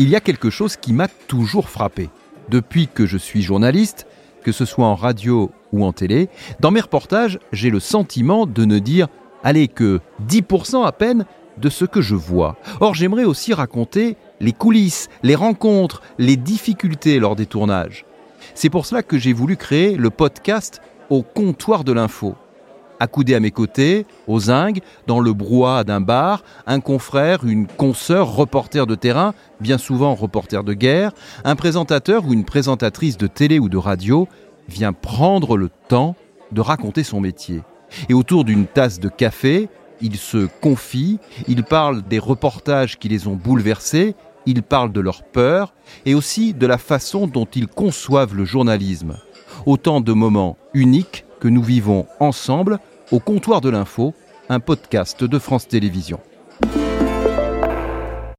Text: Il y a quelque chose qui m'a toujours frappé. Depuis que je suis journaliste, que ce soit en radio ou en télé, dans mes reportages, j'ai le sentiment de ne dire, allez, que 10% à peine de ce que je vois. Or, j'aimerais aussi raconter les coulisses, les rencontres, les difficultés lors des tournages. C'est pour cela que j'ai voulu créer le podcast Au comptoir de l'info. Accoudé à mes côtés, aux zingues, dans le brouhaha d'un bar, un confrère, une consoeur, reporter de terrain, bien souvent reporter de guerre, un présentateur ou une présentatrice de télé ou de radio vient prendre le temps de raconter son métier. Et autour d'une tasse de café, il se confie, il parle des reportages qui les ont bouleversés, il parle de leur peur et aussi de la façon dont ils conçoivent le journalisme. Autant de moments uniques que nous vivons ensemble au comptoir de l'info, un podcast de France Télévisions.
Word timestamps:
Il 0.00 0.08
y 0.08 0.16
a 0.16 0.20
quelque 0.20 0.48
chose 0.48 0.78
qui 0.78 0.94
m'a 0.94 1.08
toujours 1.08 1.68
frappé. 1.68 2.08
Depuis 2.48 2.88
que 2.88 3.04
je 3.04 3.18
suis 3.18 3.42
journaliste, 3.42 4.06
que 4.42 4.50
ce 4.50 4.64
soit 4.64 4.86
en 4.86 4.94
radio 4.94 5.50
ou 5.74 5.84
en 5.84 5.92
télé, 5.92 6.30
dans 6.58 6.70
mes 6.70 6.80
reportages, 6.80 7.38
j'ai 7.52 7.68
le 7.68 7.80
sentiment 7.80 8.46
de 8.46 8.64
ne 8.64 8.78
dire, 8.78 9.08
allez, 9.44 9.68
que 9.68 10.00
10% 10.26 10.86
à 10.86 10.92
peine 10.92 11.26
de 11.58 11.68
ce 11.68 11.84
que 11.84 12.00
je 12.00 12.14
vois. 12.14 12.56
Or, 12.80 12.94
j'aimerais 12.94 13.24
aussi 13.24 13.52
raconter 13.52 14.16
les 14.40 14.52
coulisses, 14.52 15.10
les 15.22 15.34
rencontres, 15.34 16.00
les 16.16 16.38
difficultés 16.38 17.18
lors 17.18 17.36
des 17.36 17.44
tournages. 17.44 18.06
C'est 18.54 18.70
pour 18.70 18.86
cela 18.86 19.02
que 19.02 19.18
j'ai 19.18 19.34
voulu 19.34 19.58
créer 19.58 19.98
le 19.98 20.08
podcast 20.08 20.80
Au 21.10 21.22
comptoir 21.22 21.84
de 21.84 21.92
l'info. 21.92 22.36
Accoudé 23.02 23.34
à 23.34 23.40
mes 23.40 23.50
côtés, 23.50 24.04
aux 24.28 24.40
zingues, 24.40 24.80
dans 25.06 25.20
le 25.20 25.32
brouhaha 25.32 25.84
d'un 25.84 26.02
bar, 26.02 26.44
un 26.66 26.80
confrère, 26.80 27.44
une 27.44 27.66
consoeur, 27.66 28.36
reporter 28.36 28.86
de 28.86 28.94
terrain, 28.94 29.32
bien 29.58 29.78
souvent 29.78 30.14
reporter 30.14 30.64
de 30.64 30.74
guerre, 30.74 31.12
un 31.44 31.56
présentateur 31.56 32.26
ou 32.26 32.34
une 32.34 32.44
présentatrice 32.44 33.16
de 33.16 33.26
télé 33.26 33.58
ou 33.58 33.70
de 33.70 33.78
radio 33.78 34.28
vient 34.68 34.92
prendre 34.92 35.56
le 35.56 35.70
temps 35.88 36.14
de 36.52 36.60
raconter 36.60 37.02
son 37.02 37.20
métier. 37.20 37.62
Et 38.10 38.14
autour 38.14 38.44
d'une 38.44 38.66
tasse 38.66 39.00
de 39.00 39.08
café, 39.08 39.70
il 40.02 40.16
se 40.16 40.46
confie, 40.60 41.18
il 41.48 41.64
parle 41.64 42.02
des 42.02 42.18
reportages 42.18 42.98
qui 42.98 43.08
les 43.08 43.26
ont 43.26 43.34
bouleversés, 43.34 44.14
il 44.46 44.62
parle 44.62 44.92
de 44.92 45.00
leur 45.00 45.22
peur 45.22 45.74
et 46.06 46.14
aussi 46.14 46.54
de 46.54 46.66
la 46.66 46.78
façon 46.78 47.26
dont 47.26 47.46
ils 47.46 47.66
conçoivent 47.66 48.34
le 48.34 48.44
journalisme. 48.44 49.16
Autant 49.66 50.00
de 50.00 50.12
moments 50.12 50.56
uniques 50.74 51.24
que 51.40 51.48
nous 51.48 51.62
vivons 51.62 52.06
ensemble 52.20 52.78
au 53.12 53.18
comptoir 53.18 53.60
de 53.60 53.70
l'info, 53.70 54.14
un 54.48 54.60
podcast 54.60 55.24
de 55.24 55.38
France 55.38 55.66
Télévisions. 55.66 56.20